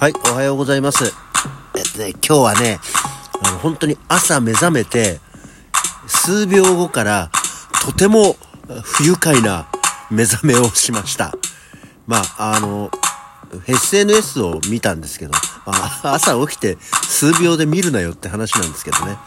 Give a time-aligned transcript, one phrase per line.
[0.00, 1.12] はい、おはようございます。
[1.76, 2.78] えっとね、今日はね、
[3.44, 5.20] あの、本当に朝目覚めて、
[6.06, 7.30] 数秒後から
[7.84, 8.36] とても
[8.82, 9.68] 不愉快な
[10.10, 11.34] 目覚めをしました。
[12.06, 12.90] まあ、あの、
[13.66, 15.34] SNS を見たんですけど、
[16.02, 19.18] 朝起きて数秒で見るなよって話なんですけどね。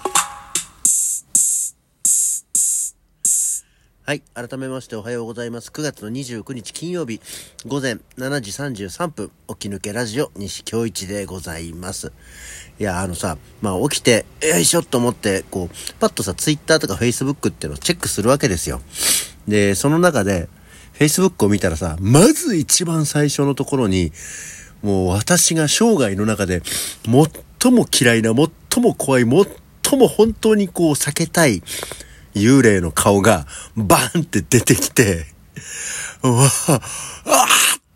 [4.05, 4.21] はい。
[4.33, 5.69] 改めましておはようございます。
[5.69, 7.21] 9月の29日金曜日
[7.65, 12.11] 午前7時33分、起き抜けラジオ西京一でございます。
[12.81, 18.81] いや、あのさ、まあ起きて、よいしょと思って、こう、パッとさ、Twitter とか Facebook っていうのをチェックするわけですよ。
[19.47, 20.49] で、その中で、
[20.99, 24.11] Facebook を見たらさ、まず一番最初のところに、
[24.81, 26.61] もう私が生涯の中で
[27.05, 31.63] 最も嫌いな、最も怖い、最も本当にこう避けたい、
[32.35, 35.25] 幽霊の顔がバーンって出てきて、
[36.21, 36.81] わあ、
[37.25, 37.47] あ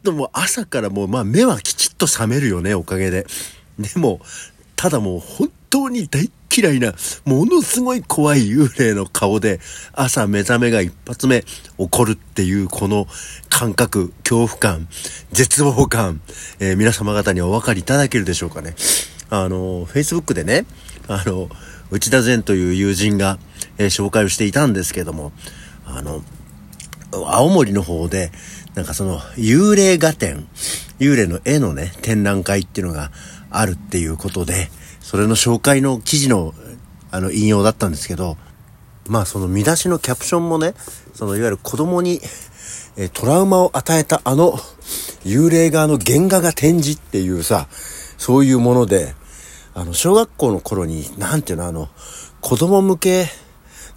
[0.03, 3.25] ともう朝からもうまあ目はきちっと覚めるよね、おかげで。
[3.79, 4.21] でも、
[4.75, 6.93] ただもう本当に大嫌いな、
[7.25, 9.59] ものすごい怖い幽霊の顔で
[9.93, 11.47] 朝目覚めが一発目起
[11.89, 13.05] こるっていうこの
[13.49, 14.87] 感覚、恐怖感、
[15.31, 16.19] 絶望感、
[16.59, 18.73] えー、皆様方にお分かりいただけるでしょうかね。
[19.29, 20.65] あの、Facebook でね、
[21.07, 21.49] あの、
[21.91, 23.37] 内田善という友人が、
[23.77, 25.31] え、紹介をしていたんですけども、
[25.85, 26.21] あの、
[27.11, 28.31] 青森の方で、
[28.75, 30.47] なんかその、幽霊画展、
[30.99, 33.11] 幽霊の絵のね、展覧会っていうのが
[33.49, 36.53] あるっていうことで、それの紹介の記事の、
[37.11, 38.37] あの、引用だったんですけど、
[39.07, 40.73] まあその見出しのキャプションもね、
[41.13, 42.19] そのいわゆる子供に、
[42.97, 44.59] えトラウマを与えたあの、
[45.23, 47.67] 幽霊画の原画が展示っていうさ、
[48.17, 49.13] そういうもので、
[49.73, 51.89] あの、小学校の頃に、なんていうの、あの、
[52.41, 53.27] 子供向け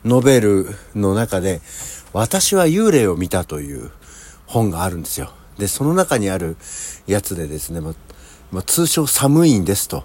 [0.04, 1.60] ノベルの中で、
[2.12, 3.90] 私は幽霊を見たという
[4.46, 5.32] 本があるんですよ。
[5.58, 6.56] で、その中にある
[7.06, 7.94] やつでですね、ま、
[8.50, 10.04] ま通称寒いんですと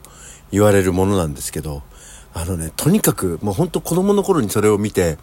[0.52, 1.84] 言われるものなんですけど、
[2.34, 5.18] あのね、とにかく、もうほんと子供の頃にそれを見て、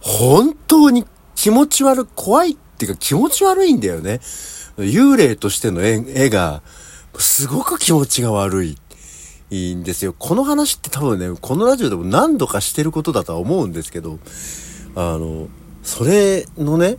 [0.00, 1.04] 本当に
[1.34, 4.20] 気持ち悪、怖いっていうか気持ち悪いんだよね。
[4.78, 6.62] 幽霊としての絵が、
[7.18, 8.78] すごく気持ちが悪い。
[9.50, 10.14] いいんですよ。
[10.18, 14.18] この話って多分ね、このラジオでも何度かしてることだとは思うんですけど、
[14.96, 15.48] あの、
[15.82, 16.96] それのね、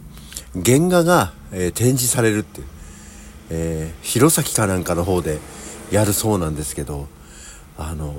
[0.66, 2.68] 原画が、えー、展示されるっていう、
[3.50, 5.40] えー、弘前かなんかの方で
[5.92, 7.08] やるそうなんですけど、
[7.78, 8.14] あの、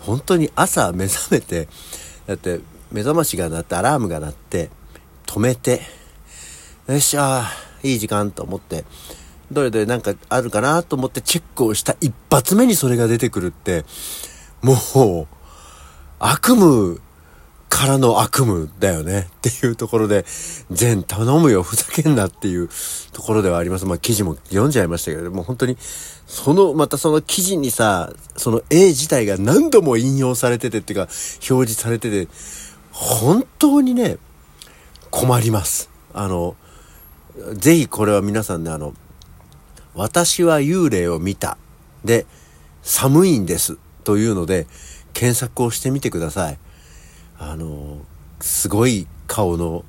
[0.00, 1.68] 本当に朝目覚めて、
[2.26, 2.60] だって
[2.92, 4.70] 目覚ましが鳴ってアラームが鳴って、
[5.26, 5.82] 止めて、
[6.86, 7.44] よっしゃ
[7.82, 8.84] いい時間と思って、
[9.50, 13.84] どれどれなんかあるかなと思ってチェックをした一発目にそれが出てくるって、
[14.62, 15.36] もう、
[16.18, 16.98] 悪夢
[17.68, 20.24] からの悪夢だよねっていうところで、
[20.70, 22.68] 全頼むよ、ふざけんなっていう
[23.12, 23.84] ところではあります。
[23.84, 25.76] まあ記事も読んじゃいましたけど、もう本当に、
[26.26, 32.28] その、またその記事にさ、その絵自体が何度も引用されててっていうか、表示されてて、
[32.92, 34.16] 本当にね、
[35.10, 35.90] 困ります。
[36.14, 36.56] あの、
[37.52, 38.94] ぜひこれは皆さんね、あの、
[39.96, 41.56] 私は幽霊を見た。
[42.04, 42.26] で、
[42.82, 43.78] 寒いんです。
[44.04, 44.66] というので、
[45.14, 46.58] 検索をしてみてください。
[47.38, 47.98] あの、
[48.40, 49.84] すごい顔の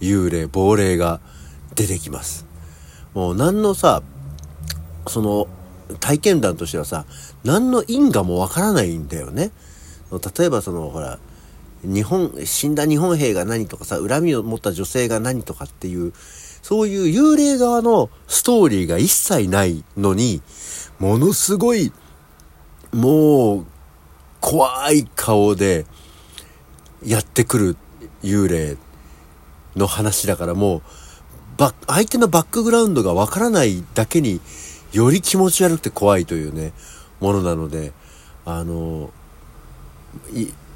[0.00, 1.20] 幽霊、亡霊が
[1.74, 2.46] 出てきます。
[3.12, 4.02] もう何のさ、
[5.08, 5.48] その、
[5.98, 7.04] 体験談としてはさ、
[7.42, 9.50] 何の因果もわからないんだよね。
[10.38, 11.18] 例えばその、ほら、
[11.82, 16.12] 日本、死んだ日本兵が何とかさ、恨みを持った女性が何とかっていう、
[16.70, 20.40] そういう幽霊側のストーリーが一切ないのに、
[21.00, 21.92] ものすごい、
[22.92, 23.66] もう、
[24.40, 25.84] 怖い顔で
[27.04, 27.76] やってくる
[28.22, 28.76] 幽霊
[29.74, 30.82] の話だからもう、
[31.88, 34.40] 相手のバックグラウンドがわからないだけに
[34.92, 36.72] より気持ち悪くて怖いというね、
[37.18, 37.92] ものなので、
[38.44, 39.10] あの、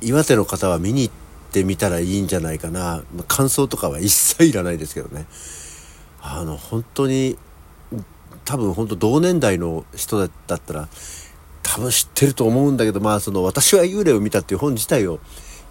[0.00, 1.14] 岩手の方は見に行っ
[1.52, 3.04] てみたらいいんじゃないかな。
[3.28, 5.26] 感想とかは一切いらないですけどね。
[6.26, 7.36] あの本当に
[8.46, 10.24] 多分本当同年代の人だ
[10.56, 10.88] ったら
[11.62, 15.20] 多分知ってると思うんだけどまあその私は幽霊を見たっていう本自体を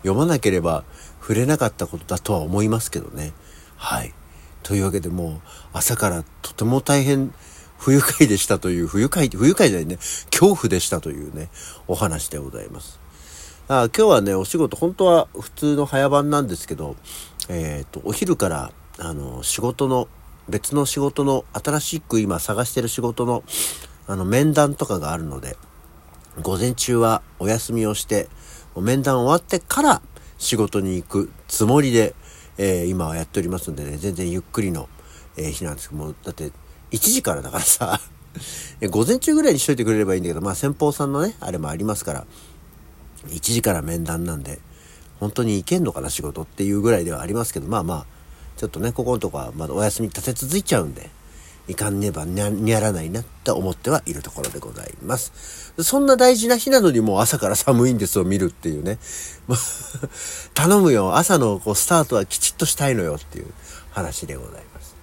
[0.04, 0.84] 読まなければ
[1.22, 3.34] 触れなかったことだとは思いますけどね。
[3.78, 4.14] はい。
[4.62, 5.42] というわけでもう
[5.74, 7.34] 朝からとても大変
[7.78, 9.98] 不愉快でしたという不愉快不愉快じゃないね。
[10.30, 11.50] 恐怖でしたというね
[11.88, 13.00] お話でございます。
[13.70, 16.96] あ今日はねお仕事本当は普通の早番なんですけど
[17.50, 20.08] えっ、ー、とお昼からあの仕事の
[20.50, 23.44] 別の仕事の新しく今探してる仕事の
[24.06, 25.56] あの面談とかがあるので
[26.42, 28.28] 午前中はお休みをして
[28.76, 30.02] 面談終わってから
[30.38, 32.14] 仕事に行くつもりで、
[32.58, 34.90] えー、今はやっておりますんでね全然ゆっくりの、
[35.38, 36.52] えー、日なんですけどもだって
[36.92, 38.02] 1時からだからさ
[38.90, 42.26] 午前中ぐらいにしといてくれればいいんだけど、まあ先方さんのね、あれもありますから、
[43.28, 44.60] 1時から面談なんで、
[45.20, 48.06] 本当に行けんのかな仕事っていうぐらいではありますけど、まあまあ、
[48.58, 51.10] ちょっとね、ここのとこはまだお休み立て続いちゃうんで、
[51.68, 55.74] いかんねばにやらないなって思ってはいるところでございます。
[55.80, 59.00] そんな大事な日なのにもう朝から寒いんですを見るっていうね。
[60.54, 63.48] 頼むよ、朝のこうスタートはきちっとしたいのよっていう
[63.92, 64.96] 話でございます。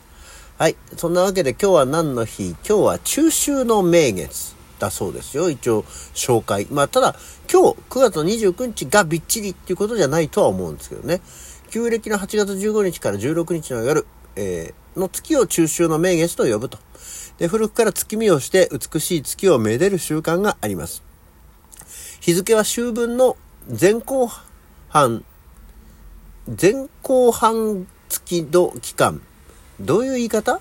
[0.59, 0.77] はい。
[0.97, 2.51] そんなわけで今日は何の日？
[2.51, 5.49] 今日は中秋の名月だそうですよ。
[5.49, 6.67] 一応紹介。
[6.71, 7.17] まあただ
[7.51, 11.23] 今日9月29日がびっちりっていうことじゃないとは思うんですけどね。
[11.71, 16.79] 旧暦の8月15日から16日の夜、えー、の月を中秋の名月と呼ぶと。
[17.39, 21.05] で、古くから月見をして美しい月をめでる習慣があります。
[22.21, 23.37] 日付は秋分の
[23.69, 24.29] 前後
[24.89, 25.25] 半、
[26.61, 29.23] 前後半月度期間。
[29.81, 30.61] どういう言い方？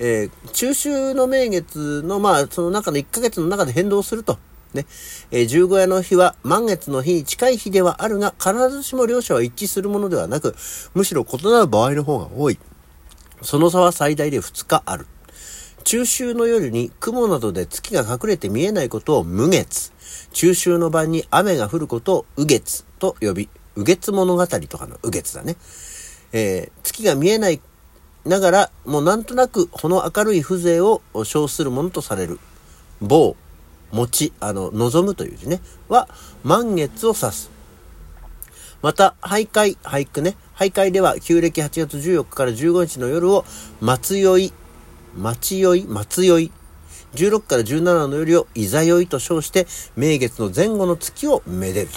[0.00, 4.38] えー、中秋の名月の、まあ、その中の1ヶ月の中で変動すると。
[4.74, 4.86] ね。
[5.30, 10.54] えー、十五夜の日は満月の日に近い日ではあるが、必ずしも両者は一致するものではなく、
[10.94, 12.58] むしろ異なる場合の方が多い。
[13.42, 15.06] その差は最大で2日ある。
[15.84, 19.92] 中秋の夜に雲などで月が隠れて見えないことを無月。
[20.32, 25.56] 中秋の晩に雨が降ることを雨月と呼び、雨月物語とかの雨月だね。
[26.32, 27.60] えー、月が見えない
[28.24, 32.38] ながら、もうなんとなくこの明るい風情を称するものとされる。
[33.00, 33.36] 某、
[33.92, 36.08] 持あの、望むという字ね、は
[36.42, 37.50] 満月を指す。
[38.82, 40.36] また、徘徊、俳句ね。
[40.56, 43.44] 徘徊では、旧暦8月14日から15日の夜を、
[43.80, 44.52] 松酔い、
[45.16, 46.52] 待酔い、松酔い。
[47.14, 51.88] 16から17の夜を、いざ酔いと称して、名月の前後の月をめでる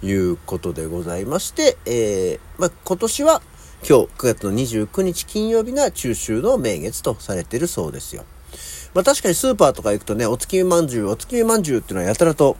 [0.00, 3.42] ということでございまして、えー、まあ、今年は、
[3.86, 8.24] 今日9月の29日金曜日が中秋の名月とされているそうですよ。
[8.94, 12.56] まあ確かにスーパーとか行くとね、お月見まんじゅう、お月見まんじゅうっていうのはやたらと、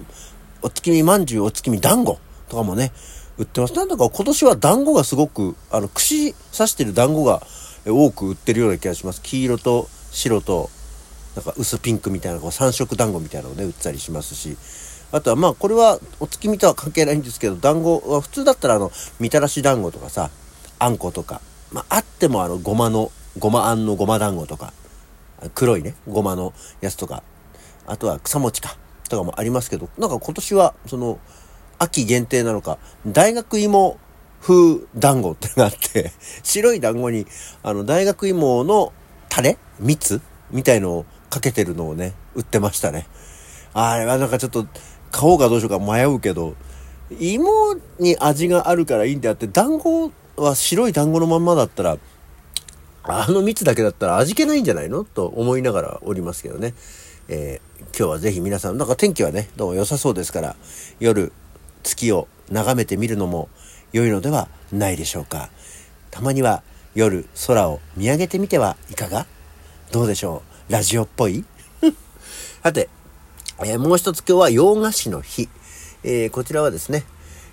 [0.63, 2.19] お月見まんじゅう、お月見団子
[2.49, 2.93] とかもね、
[3.39, 3.75] 売ってます。
[3.75, 7.43] なんだか今年は団子がすごく、あの、串刺してる団子が
[7.87, 9.23] 多く売ってるような気がします。
[9.23, 10.71] 黄色と白と、
[11.37, 14.57] なんか薄ピンクみたいな、こう三色団子みたいなのをね、売ったりしますし、
[15.13, 18.91] あとはまあこれはお月見とは関係ないんですけど、団子は普通だったらあの、
[19.21, 20.31] みたらし団子とかさ、
[20.79, 21.41] あんことか、
[21.71, 24.73] まああってもあの、ごまの、ごまあんのごま団子とか、
[25.55, 27.23] 黒いね、ごまのやつとか、
[27.87, 28.77] あとは草餅か、
[29.09, 31.19] とかもありますけど、なんか今年は、その、
[31.79, 33.99] 秋限定なのか、大学芋
[34.41, 36.13] 風団子ってのがあって、
[36.43, 37.27] 白い団子に、
[37.63, 38.93] あの、大学芋の
[39.29, 43.07] タレ蜜みたいのをかけてるのをね、売ってましたね。
[43.75, 44.67] あれはなんかちょっと、
[45.11, 46.55] 買おうかどうしようか迷うけど、
[47.21, 51.99] 芋に味があるからいいんであって、団子は白い団子のまんまだったら、
[53.09, 55.05] あの蜜だけだったら味気ないんじゃないの？
[55.05, 56.75] と思いながらおりますけどね。
[57.29, 59.69] えー、今日はぜひ皆さん、なんか天気はね、どう？
[59.71, 60.57] も良さそうですから、
[61.01, 61.33] 夜、
[61.83, 63.49] 月を眺めてみるのも
[63.93, 65.51] 良いのではないでしょうか。
[66.11, 66.63] たまには
[66.95, 69.27] 夜空を見上げてみてはいかが？
[69.93, 70.73] どうでしょう？
[70.73, 71.45] ラジオっぽい？
[72.63, 72.89] さて、
[73.61, 75.49] えー、もう一つ今日は洋菓子の日。
[76.03, 77.05] えー、こちらはですね、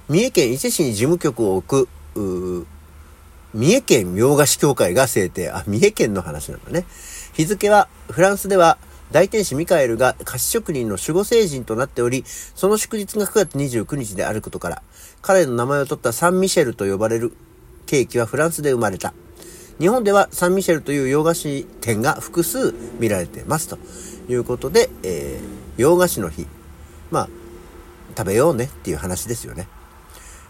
[0.10, 2.68] 三重県伊勢市に事務局を置く、
[3.54, 5.52] 三重県洋菓子協会が制定。
[5.52, 6.86] あ、三重県の話なんだね。
[7.34, 8.78] 日付は、フランスでは
[9.12, 14.82] 大天使ミカエルが菓子職人の守護聖人となっており、その祝日が9月29日であることから、
[15.22, 17.32] 彼の名前を取ったサンミシェルと呼ばれる
[17.86, 19.14] ケーキはフランスで生まれた。
[19.80, 23.78] 日本ではサンミシェルという洋菓子店が複数見られてますと
[24.28, 26.48] いうことで、えー、洋菓子の日。
[27.12, 27.30] まあ、
[28.18, 29.68] 食べようねっていう話ですよね。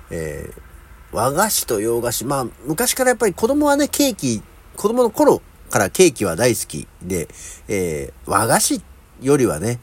[0.09, 0.72] えー、
[1.13, 2.25] 和菓子と洋菓子。
[2.25, 4.41] まあ、昔からやっぱり子供はね、ケーキ、
[4.75, 7.27] 子供の頃からケーキは大好きで、
[7.67, 8.81] えー、和菓子
[9.21, 9.79] よりはね、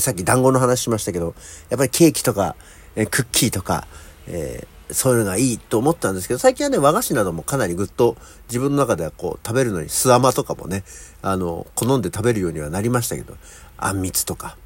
[0.00, 1.34] さっき団子の話しましたけど、
[1.68, 2.56] やっぱりケーキとか、
[2.94, 3.86] えクッキーとか、
[4.26, 8.16] えー、そういうのがいいと思ったんですけど、最近はね、和菓子などもかなりぐっと
[8.48, 10.84] 自分の中ではこう、食べるのに、巣甘とかもね、
[11.22, 13.36] あの、好んで食べるようにはなりましたけど、
[13.76, 14.56] あんみつとか、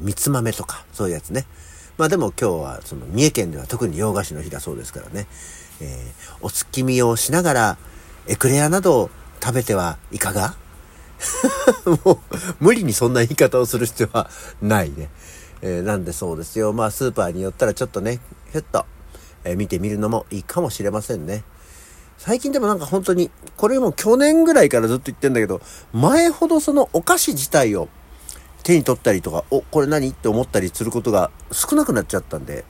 [0.00, 1.46] みつ豆とか、そういうやつね。
[1.96, 5.26] まあでも今日は、その、三重県では特に洋菓子の日だそうですからね、
[5.80, 7.78] えー、お月見をしながら、
[8.26, 9.10] エクレアなどを
[9.42, 10.56] 食べてはいかが？
[12.04, 14.28] もう、無理にそんな言い方をする必要は
[14.60, 15.08] ないね。
[15.62, 16.72] えー、なんでそうですよ。
[16.72, 18.20] まあ、スーパーに寄ったらちょっとね、
[18.50, 18.84] ひょっと、
[19.44, 21.44] え、見てみるのもいいかもしれませんね。
[22.18, 25.60] 最近でもなんか本当に、これも去年ぐらいからずっと言ってんだけど、
[25.92, 27.88] 前ほどそのお菓子自体を
[28.64, 30.08] 手に取ったりとか、お、これ何？
[30.08, 32.64] って思ったりすることが少なくなっちゃったんで、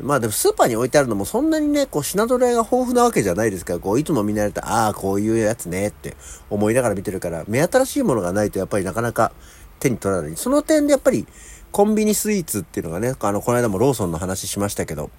[0.00, 6.16] まあでもスーパーに置いてあるのもそんなにね、こう品揃えが豊富なわけじゃないですから、こういつも見慣れた、ああ、こういうやつねって
[6.48, 9.32] 思いながら見てるから、目新しいものがないとやっぱりなかなか
[9.80, 10.36] 手に取らない。
[10.36, 11.26] その点でやっぱり
[11.72, 15.10] コンビニスイーツっていうのがね、あの、この間もローソンの話しましたけど、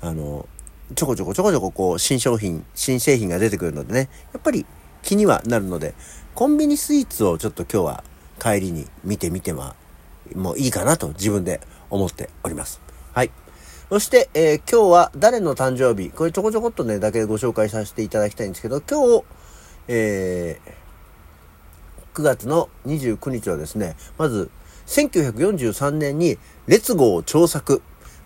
[0.00, 0.46] あの、
[0.94, 4.66] ちょこちょこちょこちょここう新商品、新製品が出てくるのでね、やっぱり
[5.02, 5.94] 気にはなるので、
[6.34, 8.04] コンビニスイーツをちょっと今日は
[8.40, 9.76] 帰りに見てみては、
[10.34, 12.80] もういいかなと自分で思っております。
[13.12, 13.30] はい。
[13.90, 19.24] そして、えー、今日は誰の誕生日これちょこちょこっとね、だけご紹介させていただきたいんですけど、今日、
[19.88, 24.50] えー、9月の29日はですね、まず、
[24.86, 27.82] 1943年に、列号調作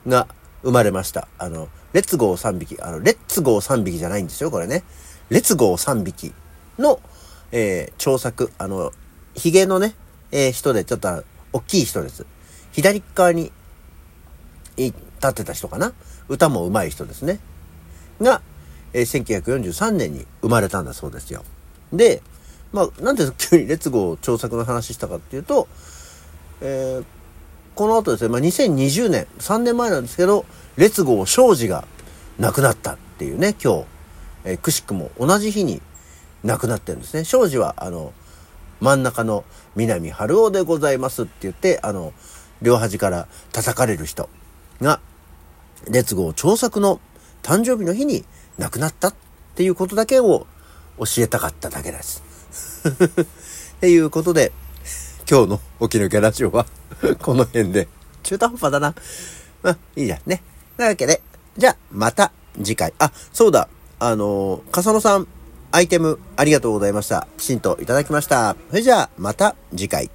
[0.06, 0.28] が
[0.62, 1.28] 生まれました。
[1.38, 2.78] あの、列号3匹。
[2.80, 4.82] あの、レッツ号3匹じゃないんですよ、これね。
[5.30, 6.32] 列号3匹
[6.78, 7.00] の、
[7.52, 8.50] えー、調作。
[8.58, 8.92] あの、
[9.34, 9.94] 髭のね、
[10.34, 11.22] えー、人で、ちょっと、
[11.52, 12.26] 大きい人です。
[12.72, 13.52] 左側に、
[14.76, 14.92] 立
[15.28, 15.92] ってた人かな？
[16.28, 17.38] 歌も上手い人ですね。
[18.20, 18.42] が、
[18.92, 21.44] えー、1943年に生まれたんだそうですよ。
[21.92, 22.20] で、
[22.72, 25.68] まあ、なんで急に列号調作の話したかっていうと、
[26.60, 27.04] えー、
[27.76, 30.44] この後ですね、まあ、2020年、3年前なんですけど、
[30.76, 31.86] 列号庄司が
[32.40, 33.84] 亡くなったっていうね、今日、
[34.44, 35.80] えー、くしくも同じ日に
[36.42, 37.22] 亡くなってるんですね。
[37.22, 38.12] 庄司は、あの、
[38.84, 39.44] 真ん中の
[39.76, 42.12] 南春夫でございますって言って、あの、
[42.60, 44.28] 両端から叩かれる人
[44.82, 45.00] が、
[45.88, 47.00] 列号調作の
[47.42, 48.26] 誕生日の日に
[48.58, 49.14] 亡くなったっ
[49.54, 50.46] ていうことだけを
[50.98, 52.22] 教えたかっただけです。
[53.76, 54.52] っていうことで、
[55.30, 56.66] 今日の起き抜けラジオは
[57.22, 57.88] この辺で、
[58.22, 58.94] 中途半端だな。
[59.62, 60.42] まあ、いいじゃんね。
[60.76, 61.22] なわけで、
[61.56, 62.92] じゃあ、また次回。
[62.98, 63.66] あ、そうだ。
[63.98, 65.26] あの、笠野さん、
[65.74, 67.26] アイテムありがとうございました。
[67.36, 68.54] きちんといただきました。
[68.70, 70.08] それじゃあ、また次回。